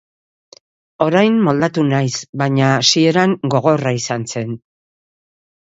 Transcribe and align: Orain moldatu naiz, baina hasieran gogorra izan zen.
Orain 1.05 1.35
moldatu 1.49 1.83
naiz, 1.91 2.15
baina 2.43 2.71
hasieran 2.79 3.39
gogorra 3.55 3.95
izan 4.03 4.29
zen. 4.37 4.61